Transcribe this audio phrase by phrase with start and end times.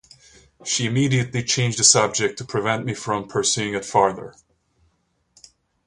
[0.65, 4.33] She immediately changed the subject to prevent me from pursuing it farther.